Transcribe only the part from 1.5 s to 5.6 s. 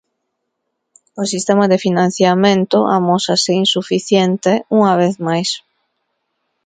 de financiamento amósase insuficiente unha vez máis.